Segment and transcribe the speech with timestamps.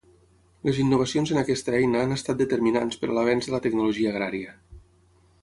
[0.69, 4.57] Les innovacions en aquesta eina han estat determinants per a l'avenç de la tecnologia agrària.